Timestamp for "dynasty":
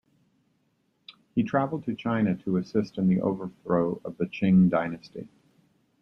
4.67-5.27